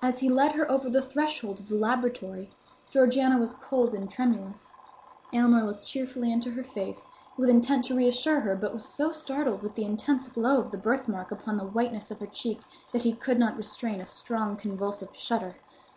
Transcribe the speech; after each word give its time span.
As 0.00 0.20
he 0.20 0.28
led 0.28 0.52
her 0.52 0.70
over 0.70 0.88
the 0.88 1.02
threshold 1.02 1.58
of 1.58 1.68
the 1.68 1.74
laboratory, 1.74 2.50
Georgiana 2.88 3.36
was 3.36 3.52
cold 3.54 3.92
and 3.92 4.08
tremulous. 4.08 4.76
Aylmer 5.32 5.64
looked 5.64 5.84
cheerfully 5.84 6.30
into 6.32 6.52
her 6.52 6.62
face, 6.62 7.08
with 7.36 7.48
intent 7.48 7.82
to 7.86 7.96
reassure 7.96 8.38
her, 8.42 8.54
but 8.54 8.72
was 8.72 8.86
so 8.86 9.10
startled 9.10 9.60
with 9.60 9.74
the 9.74 9.82
intense 9.82 10.28
glow 10.28 10.60
of 10.60 10.70
the 10.70 10.78
birthmark 10.78 11.32
upon 11.32 11.56
the 11.56 11.64
whiteness 11.66 12.12
of 12.12 12.20
her 12.20 12.28
cheek 12.28 12.60
that 12.92 13.02
he 13.02 13.12
could 13.12 13.40
not 13.40 13.56
restrain 13.56 14.00
a 14.00 14.06
strong 14.06 14.54
convulsive 14.56 15.08
shudder. 15.14 15.56